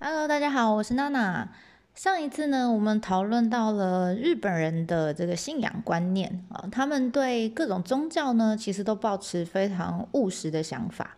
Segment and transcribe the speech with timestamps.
[0.00, 1.48] Hello，大家好，我是娜娜。
[1.92, 11.16] 上一次呢，我们讨论到了日本人的这个信仰观念啊，他们对各种宗教呢，其实都保持非常务实的想法，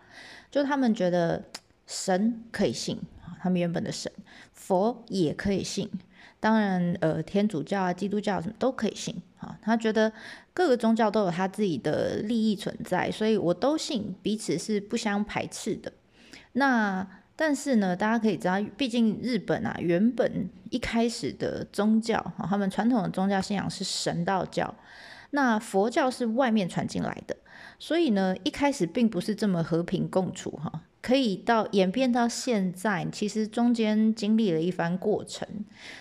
[0.51, 1.45] 就他们觉得
[1.87, 4.11] 神可以信啊，他们原本的神
[4.55, 5.87] 佛也可以信，
[6.41, 9.59] 当然呃，天主教啊、基督教什么都可以信啊。
[9.61, 10.11] 他觉得
[10.55, 15.93] 各个宗教都有他自己的利益存在，所以我都信，彼此是不相排斥的。
[16.53, 17.07] 那
[17.41, 24.75] 但是呢，大家可以知道，毕竟日本啊，原本一开始的宗教啊，他们传统的宗教信仰是神道教，
[25.31, 27.35] 那佛教是外面传进来的，
[27.79, 35.49] 所以呢，一开始并不是这么和平共处哈，可以到演变到现在，其实中间经历了一番过程。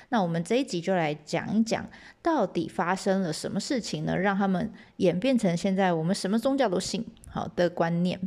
[0.09, 1.90] 那我们这一集就来讲一讲，
[2.21, 8.20] 到底发生了什么事情呢，让他们演变成现在我们什么宗教都信好的观念。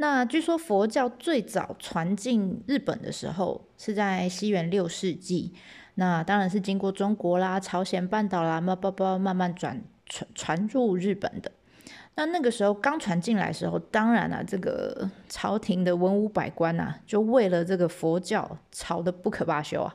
[0.00, 5.52] 那据说佛教最早传进日本的时候是在西元六世纪，
[5.96, 11.50] 那当然是经过中国啦、朝鲜半岛啦、慢慢慢慢转传传入日本的。
[12.14, 19.92] 那那个时候刚传进来的时候，当然了，这个朝廷的文武百官呐，就为了这个佛教吵得不可罢休啊。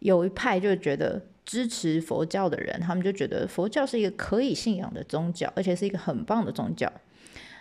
[0.00, 6.92] 有一派就觉得支持佛教的人，他们就觉得佛教是一个可以信仰的宗教，而且是一个很棒的宗教。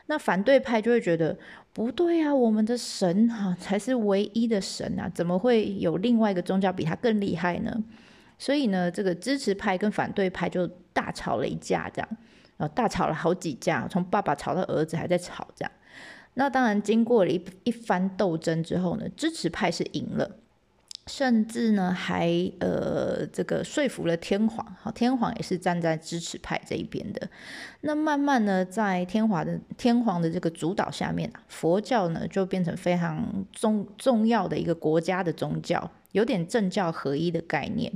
[0.08, 1.38] 那反对派就会觉得
[1.72, 7.84] 不对啊，我们的神哈才是唯一的神啊，怎么会有另外一个宗教比他更厉害呢？
[8.40, 12.10] 所以呢，这个支持派跟反对派就大吵了一架，这样
[12.58, 15.72] 啊，大吵了好几架，从爸爸吵到儿子还在吵这样。
[16.36, 20.38] 那当然，经过了一一番斗争之后呢，支持派是赢了。
[21.08, 27.30] 甚至呢，还呃，这个说服了天皇，好，天皇也是站在支持派这一边的。
[27.82, 37.92] 那慢慢呢，在天皇的天皇的这个主导下面啊，佛教呢就变成非常重重要的一个国家的宗教，有点政教合一的概念。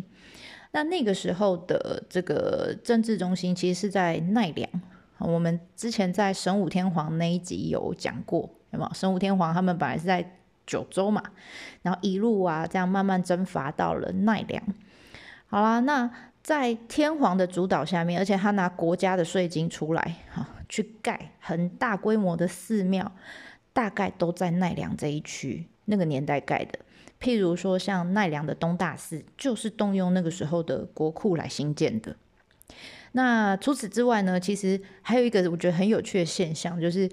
[0.72, 4.70] 那那个时候的这个政治中心其实是在奈良，
[5.20, 8.92] 我们之前在神武天皇那一集有讲过，有没有？
[8.94, 10.38] 神武天皇他们本来是在。
[10.66, 11.22] 九州嘛，
[11.82, 14.64] 然后一路啊，这样慢慢征伐到了奈良。
[15.48, 16.10] 好啦，那
[16.42, 23.11] 在天皇的主导下面，而且他拿国家的税金出来，哈，去盖很大规模的寺庙，
[23.73, 26.80] 大概都在奈良这一区那个年代盖的。
[27.20, 32.16] 譬如说，像奈良的东大寺，就是动用那个时候的国库来兴建的。
[33.11, 37.10] 那除此之外呢，其实还有一个我觉得很有趣的现象，就是。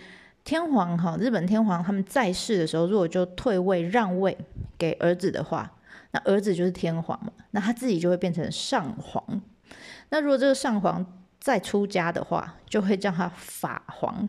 [0.48, 4.34] 天皇哈，日本天皇他们在世的时候，如果就退位让位
[4.78, 5.70] 给儿子的话，
[6.12, 9.42] 那儿子就是天皇嘛，那他自己就会变成上皇。
[10.08, 11.04] 那如果这个上皇
[11.38, 14.26] 再出家的话，就会叫他法皇。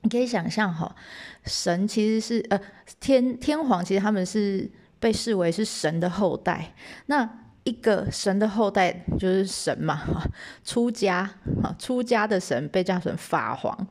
[0.00, 0.96] 你可以想象哈，
[1.44, 2.58] 神其实是呃
[2.98, 6.72] 天天皇，其实他们是被视为是神的后代。
[7.08, 7.28] 那
[7.66, 10.00] 一个神的后代就是神嘛，
[10.64, 11.28] 出家
[11.62, 13.86] 啊， 出家的神被叫成法皇。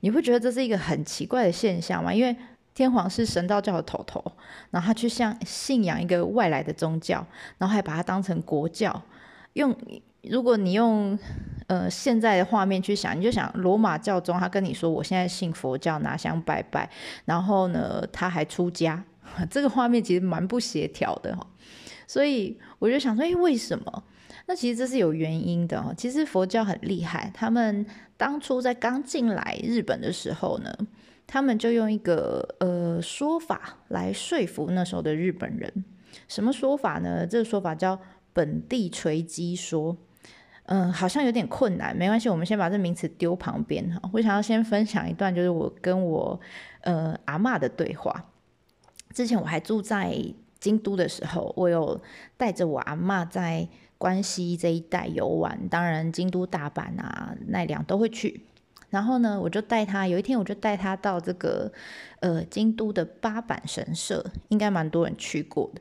[0.00, 2.12] 你会觉得这是一个很奇怪的现象吗？
[2.12, 2.34] 因为
[2.74, 4.24] 天皇是神道教的头头，
[4.70, 7.24] 然后他去向信仰一个外来的宗教，
[7.58, 9.02] 然后还把它当成国教。
[9.52, 9.76] 用
[10.22, 11.18] 如果你用
[11.66, 16.88] 呃现在的画面去想，你就想罗马教宗他跟你说我现在信佛教拿香拜拜，
[17.26, 19.04] 然后呢他还出家，
[19.50, 21.36] 这个画面其实蛮不协调的。
[22.08, 24.02] 所以我就想说，哎，为什么？
[24.46, 25.94] 那其实这是有原因的哦。
[25.96, 27.86] 其实佛教很厉害，他们
[28.16, 30.74] 当初在刚进来日本的时候呢，
[31.26, 35.84] 他们就用一个呃说法来说服那时候的日本人。
[36.26, 37.24] 什么说法呢？
[37.24, 38.00] 这个说法叫
[38.32, 39.96] 本地锤击说。
[40.70, 44.10] 嗯，好像有点困难，没关系，我们先把这名词丢旁边哈。
[44.12, 46.38] 我想要先分享一段，就是我跟我
[46.82, 48.26] 呃阿妈的对话。
[49.14, 50.14] 之前我还住在
[50.60, 52.00] 京都的时候，我有
[52.36, 53.68] 带着我阿妈在。
[54.00, 58.46] 关西这一带游玩，当然京都、大阪啊、奈良都会去。
[58.90, 61.72] 然后呢，我就带他，有一天我就带他到这个
[62.20, 65.80] 呃京都的八坂神社，应该蛮多人去过的。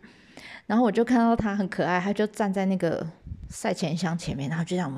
[0.65, 3.05] 然后我就看到他很可爱，他就站在那个
[3.49, 4.91] 赛前箱前面，然后就这样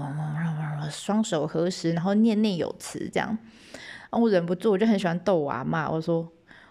[0.90, 3.38] 双手合十，然后念念有词这样。
[4.12, 6.26] 我忍不住，我就很喜欢逗娃嘛，我说。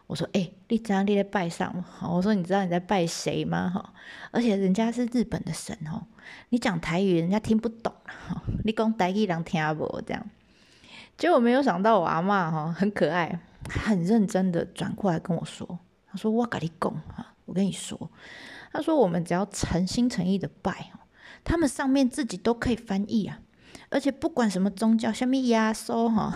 [0.08, 3.70] 我说：“哎，你这样你在拜上好，我说：“你知道你在拜谁吗？
[3.72, 3.92] 哈，
[4.30, 6.06] 而且人家是日本的神哦，
[6.48, 10.26] 你讲台语人家听不懂哈，你讲台语人听不这样。
[11.18, 13.38] 结果没有想到我阿妈哈很可爱，
[13.68, 15.78] 很认真的转过来跟我说：
[16.10, 18.10] 他说我跟你讲哈，我跟你说，
[18.72, 20.90] 他说我们只要诚心诚意的拜，
[21.44, 23.40] 他们上面自己都可以翻译啊，
[23.90, 26.32] 而且不管什么宗教，下面压缩哈。”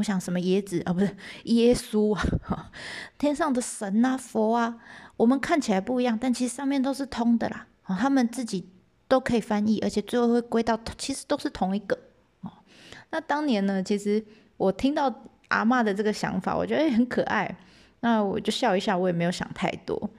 [0.00, 1.14] 我想什么椰子啊，不是
[1.44, 2.72] 耶稣啊，
[3.18, 4.78] 天上的神啊，佛啊，
[5.16, 7.66] 我们看起来不一样，但其实上面都是通的啦。
[7.86, 8.68] 哦，他们自己
[9.06, 11.96] 都可以翻译，而且最后会归到，其实都是同一个。
[12.40, 12.50] 哦，
[13.10, 14.24] 那当年呢，其实
[14.56, 15.14] 我听到
[15.48, 17.56] 阿妈的这个想法，我觉得很可爱，
[18.00, 20.10] 那我就笑一笑，我也没有想太多。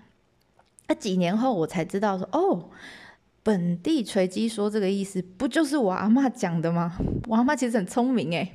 [0.88, 2.70] 那几年后，我才知道说，哦。
[3.44, 6.96] 本地锤击说这个意思，不就是我阿妈讲的吗？
[7.28, 8.54] 我阿妈其实很聪明诶。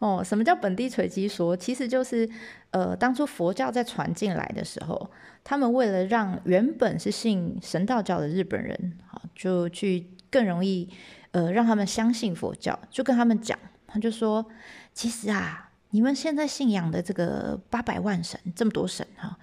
[0.00, 1.56] 哦，什么叫本地锤击说？
[1.56, 2.28] 其实就是，
[2.70, 5.10] 呃，当初佛教在传进来的时候，
[5.44, 10.88] 他们为了让原本是信神道教的日本人，啊，就去更容易，
[11.32, 14.46] 呃，让他们相信佛教，就跟他们讲，他就说，
[14.94, 19.38] 其实啊，你们现在信仰的这个八百万神，这么多神哈，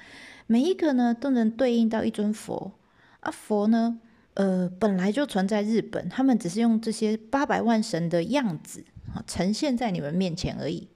[0.47, 2.73] 每一个呢都能对应到一尊佛，
[3.19, 3.99] 啊，佛呢。
[4.33, 8.85] 呃，本来就存在日本，他们只是用这些八百万神的样子
[9.25, 10.87] 呈现在你们面前而已。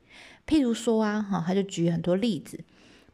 [0.48, 2.60] 譬如说啊，哈，他就举很多例子，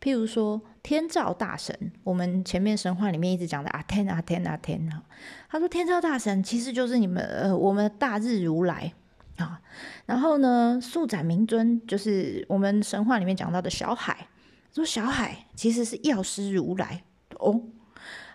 [0.02, 5.04] 譬如说天照大神，我们前面神话里面一直讲的阿天阿天阿天哈，
[5.50, 8.94] 他说天照大神其实就是你们呃我们大日如来
[9.36, 9.62] 啊。
[10.06, 14.28] 然后呢，素载明尊就是我们神话里面讲到的小海，
[14.74, 17.04] 说小海其实是药师如来
[17.40, 17.62] 哦。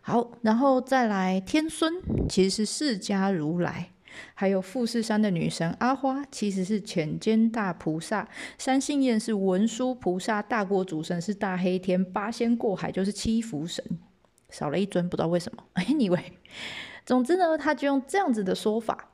[0.03, 1.95] 好，然后再来天孙，
[2.29, 3.92] 其实是释迦如来；
[4.35, 8.27] 还有富士山的女神阿花，其实是浅间大菩萨；
[8.59, 13.85] 三星焰是文殊菩萨；大国主神是大黑天；八仙过海就是七福神，
[14.51, 15.65] 少了一尊，不知道为什么。
[15.85, 16.33] Anyway，
[17.05, 19.12] 总之呢，他就用这样子的说法。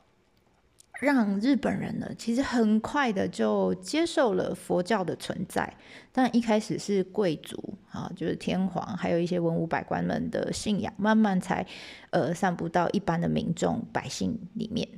[1.00, 5.72] 让日本人呢，其实很快的就接受了佛教的存在。
[6.12, 11.64] 但一开始是贵族啊，就是天皇，还有一些文武百官们的信仰，慢慢才
[12.10, 14.88] 呃散布到一般的民众百姓里面。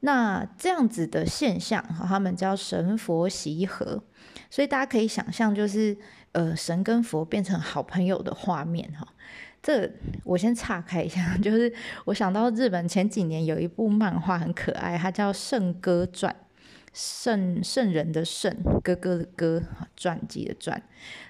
[0.00, 4.02] 那这样子的现象，哈，他们叫神佛习合，
[4.48, 5.98] 所以大家可以想象，就是
[6.32, 9.06] 呃神跟佛变成好朋友的画面，哈。
[9.68, 9.90] 这
[10.24, 11.70] 我先岔开一下， 就是
[12.06, 16.34] 我想到日本前几年有一部漫画很可爱，它叫《圣歌传》，
[16.94, 18.50] 圣圣人的圣，
[18.82, 19.62] 哥哥的哥，
[19.94, 20.82] 传记的传，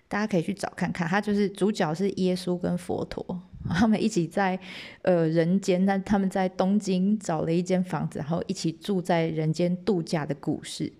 [0.06, 1.08] 大家可以去找看看。
[1.08, 4.56] 他就是主角是耶稣跟佛陀，他们一起在
[5.02, 10.92] 呃人间，但他们在东京找了一间房子，然后一起住在人间度假的故事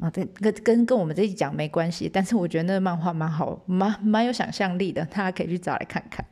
[0.00, 0.10] 啊。
[0.10, 6.22] 对跟跟跟我们这一讲没关系，但是我觉得那个漫画蛮好，蛮蛮有想象力的，大家可以去找来看看。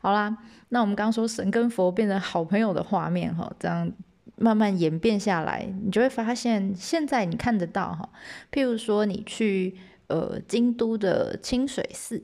[0.00, 3.90] 好啦，那我们刚说神跟佛变成好朋友的画面哈，这样
[4.36, 8.08] 慢慢演变下来，你就会发现现在你看得到哈，
[8.52, 12.22] 譬如说你去呃京都的清水寺，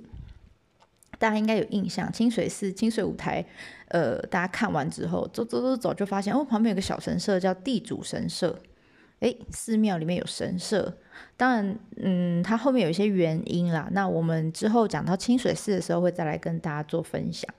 [1.19, 3.45] 大家应该有印象，清水寺清水舞台，
[3.89, 8.57] 呃，大家看完之后走走走走就发现哦，旁边有个小神社叫地主神社，
[9.19, 10.97] 诶，寺庙里面有神社，
[11.37, 17.53] 当然嗯，它后面有一些原因啦，那我们之后讲到清水寺的时候会再来跟大家做分享。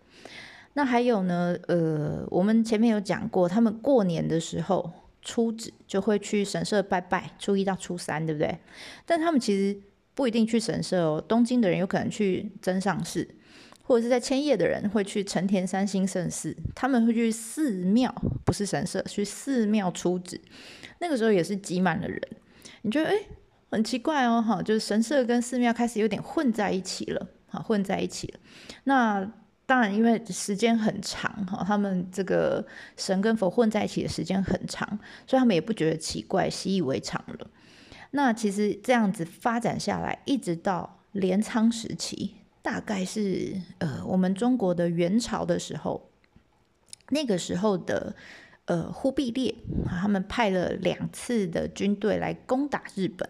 [0.78, 1.58] 那还有呢？
[1.70, 4.92] 呃，我们前面有讲过，他们过年的时候
[5.22, 8.60] 初子就会去神社拜拜，初一到初三，对不对？
[9.06, 9.80] 但他们其实
[10.14, 11.24] 不一定去神社哦。
[11.26, 13.26] 东京的人有可能去真上寺，
[13.84, 18.14] 或者是在千叶的人会去成田三星圣寺，他们会去寺庙，
[18.44, 20.42] 不是神社，去寺庙出子。
[21.00, 22.22] 那个时候也是挤满了人，
[22.82, 23.16] 你觉得哎，
[23.72, 28.40] 很奇怪哦，哈，就是神社跟寺庙开始有点混在一起了，哈，混在一起了。
[28.84, 29.32] 那
[29.68, 32.64] 当然，因为时间很长哈，他们这个
[32.96, 34.88] 神跟佛混在一起的时间很长，
[35.26, 37.48] 所以他们也不觉得奇怪，习以为常了。
[38.12, 46.12] 那其实这样子发展下来，一直到镰仓时期，大概是呃我们中国的元朝的时候，
[47.10, 48.16] 那个时候的
[48.66, 49.56] 呃忽必烈
[49.88, 53.28] 他们派了两次的军队来攻打日本，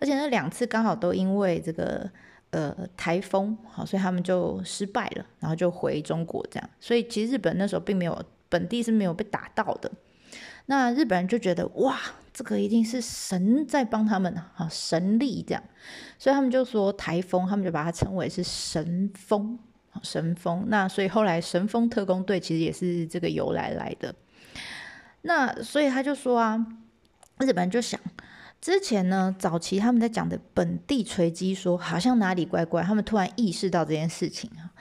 [0.00, 2.10] 而且那两次刚好都因为这个。
[2.50, 6.70] 呃，台风好，所以他们就失败了，然后就回中国这样。
[6.80, 9.90] 所以其实日本那时候并没有本地是没有被打到的。
[10.64, 11.98] 那日本人就觉得哇，
[12.32, 15.62] 这个一定是神在帮他们啊，神力这样。
[16.18, 19.58] 所以他们就说台风，他们就把它称为是神风，
[20.02, 20.64] 神风。
[20.68, 24.14] 那所以后来神风特工队其实也是这个由来来的。
[25.20, 26.66] 那所以他就说啊，
[27.40, 28.00] 日本人就想。
[28.60, 32.82] 之前呢，早期他们在讲的本地锤击说，好像哪里怪怪。
[32.82, 34.74] 他们突然意识到这件事情啊，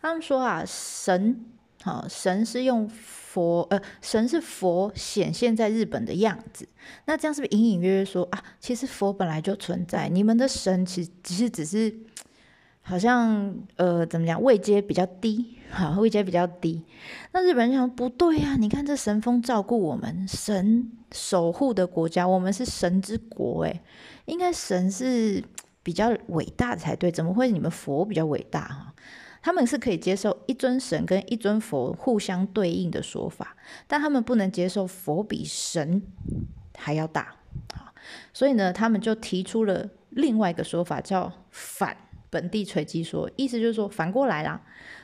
[0.00, 1.44] 他们说啊，神，
[1.82, 6.68] 好，神是用佛，呃，神是佛显现在日本的样子。
[7.06, 10.08] 那这样是不是隐隐约约说啊，其实佛本来就存在？
[10.08, 11.94] 你们的神其其实只是
[12.86, 16.84] 好像呃怎么讲位阶比较低， 好位阶比较低。
[17.32, 23.80] 那日本人想不对呀，你看这神风照顾我们，神守护的国家，我们是神之国，诶，
[24.26, 25.42] 应该神是
[25.82, 28.94] 比较伟大的才对，怎么会你们佛比较伟大哈？
[29.40, 36.02] 他们是可以接受一尊神跟一尊佛互相对应的说法，但他们不能接受佛比神
[36.76, 37.34] 还要大，
[37.74, 37.92] 好，
[38.34, 41.96] 所以呢，他们就提出了另外一个说法，叫反。
[42.34, 44.60] 本地锤击说，意思就是说反过来啦。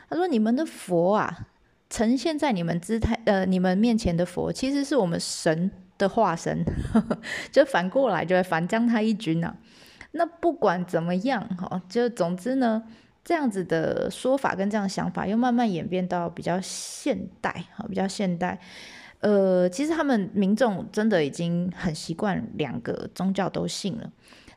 [0.09, 1.47] 他说：“你们的佛啊，
[1.89, 6.65] 呈现在你们姿态呃，你们面前的佛，其实是我们神的化身，
[7.53, 9.55] 就反过来，就反将他一军啊。
[10.11, 12.83] 那不管怎么样哈，就总之呢，
[13.23, 18.59] 这样子的说法跟这样想法，又慢慢演变到比较现代哈，比较现代。
[19.21, 24.11] 呃，其实他们民众真的已经很习惯两个宗教都信了。”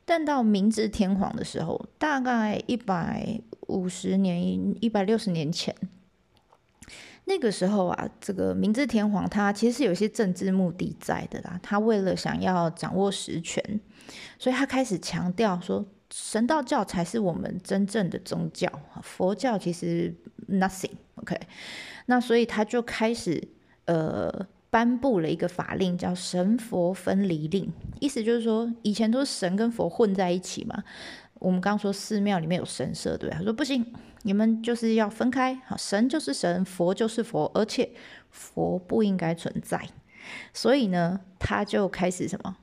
[0.05, 5.73] 但到明治天皇的时候，大概一百五十年、一百六十年前，
[7.25, 11.57] 那个时候啊，这个明治天皇他其实是有些政治目的在的啦。
[11.63, 13.63] 他为了想要掌握实权，
[14.37, 18.69] 所以他开始强调说，神道教才是我们真正的宗教，
[19.01, 20.13] 佛教其实
[20.49, 20.91] nothing。
[21.15, 21.39] OK，
[22.07, 23.47] 那所以他就开始
[23.85, 24.47] 呃。
[24.73, 30.83] 颁布了一个法令，叫神佛分离令，意思就是说，以前都是神跟佛混在一起嘛。
[31.35, 33.35] 我们刚说寺庙里面有神社，对吧？
[33.37, 33.85] 他说不行，
[34.23, 37.91] 你们就是要分开，好，神就是神，佛就是佛，而且
[38.31, 39.79] 佛不应该存在。
[40.51, 42.57] 所以呢，他就开始什么？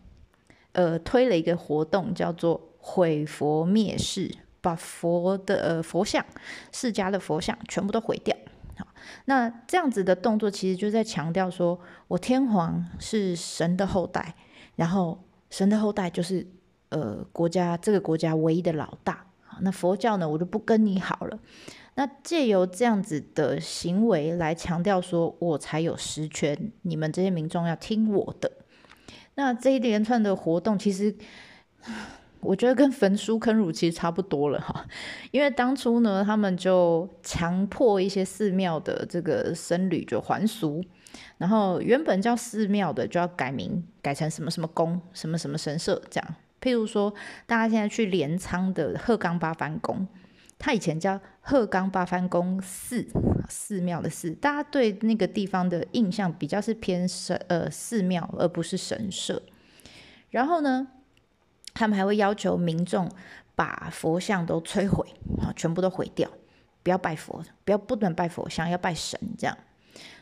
[0.73, 6.27] 呃，推了一个活动，叫做毁佛灭世，把佛的呃佛像、
[6.73, 8.37] 释迦的佛像全部都毁掉。
[9.25, 14.35] 那这样子的动作，其实就在强调说，我天皇是神的后代，
[14.77, 16.47] 然后神的后代就是
[16.91, 19.27] 呃国家这个国家唯一的老大。
[19.61, 21.39] 那佛教呢，我就不跟你好了。
[21.95, 28.53] 那借由这样子的行为来强调说，我才有实权，你们这些民众要听我的。
[29.35, 31.17] 那这一连串的活动，其实。
[32.41, 34.87] 我觉得跟焚书坑儒其实差不多了哈，
[35.31, 40.83] 因为当初呢，他们就强迫一些寺庙的这个僧侣就还俗，
[41.37, 46.35] 然后原本叫寺庙的就要改名，改成什么什么宫、什么什么神社这样。
[46.63, 47.13] 譬如说，
[47.47, 50.09] 大家现在去镰仓的鹤冈八幡宫，
[50.59, 53.07] 它以前叫鹤冈八幡宫寺，
[53.49, 59.43] 寺庙的寺，大家对那个地方的印象比较是偏神呃寺庙，而不是神社。
[60.31, 60.89] 然后呢？
[61.75, 63.11] 他们还会要求民众
[63.55, 65.07] 把佛像都摧毁
[65.41, 66.29] 啊， 全部都毁掉，
[66.83, 69.57] 不要拜佛，不要不能拜佛像，要拜神这样。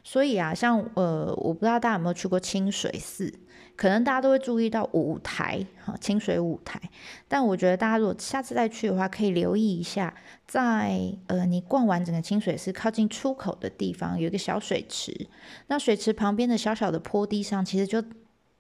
[0.03, 3.33] 所以啊，像呃，我不知道大家有没有去过清水寺，
[3.77, 6.81] 可能大家都会注意到舞台哈，清水舞台。
[7.29, 10.15] 但我觉得大家如果下次再去的话，可以留意一下，
[10.47, 15.29] 在呃你逛完整个清水寺靠近出口的地方有一个小水池，
[15.67, 18.03] 那水池旁边的小小的坡地上，其实就。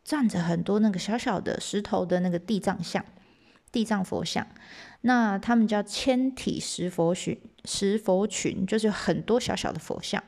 [0.08, 3.04] 站着很多那个小小的石头的那个地藏像，
[3.70, 4.46] 地藏佛像，
[5.02, 10.24] 那他们叫千体石佛群，石佛群就是很多小小的佛像。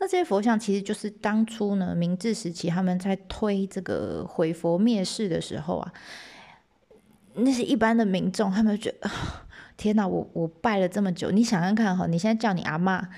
[0.00, 5.92] 那这些佛像其实就是当初呢明治时期他们在推这个毁佛灭世的时候啊，
[7.34, 9.08] 那些一般的民众他们觉得，
[9.78, 13.10] 天哪，我我拜了这么久，你想想看哈，你现在叫你阿妈。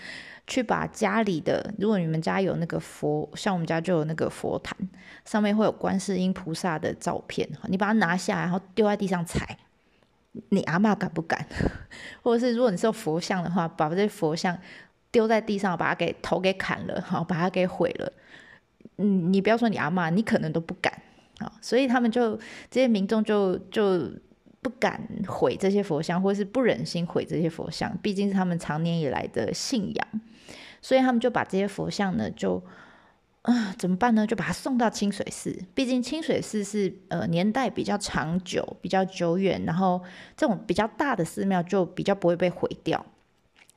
[0.47, 4.77] 去把家里的，如果你们家有那个佛，像我们家就有那个佛坛，
[5.25, 9.59] 上面会有观世音菩萨的照片，你把它拿下，然后丢在地上踩，
[10.51, 11.45] 你阿妈敢不敢？
[12.23, 14.57] 或者是如果你是佛像的话，把这些佛像
[15.11, 18.13] 丢在地上，把它给头给砍了，好，把它给毁了，
[18.99, 20.93] 嗯，你不要说你阿妈，你可能都不敢
[21.39, 21.53] 啊。
[21.61, 22.37] 所以他们就
[22.71, 24.09] 这些民众就就
[24.63, 30.07] 不敢毁这些佛像，或者是不忍心毁这些佛像，毕竟是他们长年以来的信仰。
[30.87, 32.63] 所以他们就把这些佛像呢，就
[33.43, 34.25] 啊怎么办呢？
[34.25, 35.53] 就把它送到清水寺。
[35.75, 40.01] 毕竟清水寺是呃年代比较长久、比较久远，然后
[40.37, 43.05] 这种比较大的寺庙就比较不会被毁掉。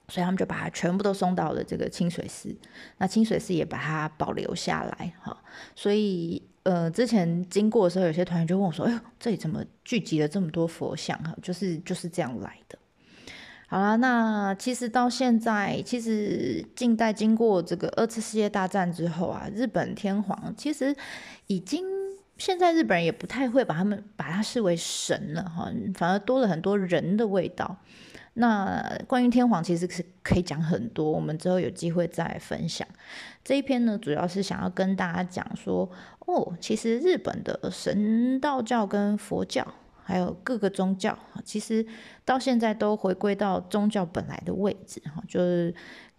[0.07, 2.55] 所以他们就把它全部都送到了这个清水寺。
[2.99, 5.35] 那清水寺也把它保留下来哈。
[5.75, 11.17] 所以呃之前经过的时候，有些团员就问我说：“哎呦，这里怎么聚集了这么多佛像？
[11.23, 12.77] 哈，就是就是这样来的。”
[13.71, 20.95] 好啦，那其实到现在，其实近代经过这个二次世界大战之后啊，日本天皇其实
[21.45, 21.85] 已经
[22.39, 27.77] 现在日本人也不太会把他们把他视为神了哈，反而多了很多人的味道。
[28.33, 32.87] 那关于天皇其实是可以讲很多，我们之后有机会再分享。
[33.43, 35.87] 这一篇呢，主要是想要跟大家讲说，
[36.25, 39.67] 哦，其实日本的神道教跟佛教。
[40.09, 41.85] 还有各个宗教，其实
[42.25, 45.71] 到现在都回归到宗教本来的位置，哈，就是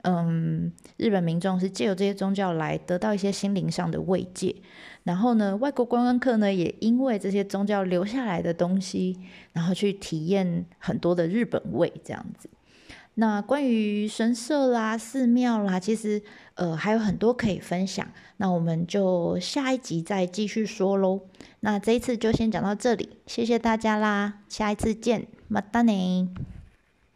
[0.03, 4.55] 嗯，日本民众是借由这些宗教来得到一些心灵上的慰藉，
[5.03, 9.19] 然后呢，外国观光客呢也因为这些宗教留下来的东西，
[9.53, 12.49] 然后去体验很多的日本味这样子。
[13.15, 16.23] 那关于神社啦、寺庙啦，其实
[16.55, 18.07] 呃还有很多可以分享。
[18.39, 21.21] 那我们就下一集再继续说喽。
[21.61, 26.29] 那这一次就先讲到这里，谢谢大家啦，下一次见，马达呢。